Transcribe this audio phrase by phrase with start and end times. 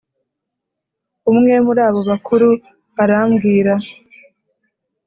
[1.31, 2.49] Umwe muri ba bakuru
[3.03, 3.73] arambwira